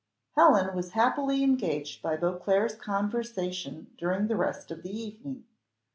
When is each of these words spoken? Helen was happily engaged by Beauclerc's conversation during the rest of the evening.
Helen 0.35 0.75
was 0.75 0.93
happily 0.93 1.43
engaged 1.43 2.01
by 2.01 2.17
Beauclerc's 2.17 2.73
conversation 2.73 3.91
during 3.99 4.25
the 4.29 4.35
rest 4.35 4.71
of 4.71 4.81
the 4.81 4.89
evening. 4.89 5.45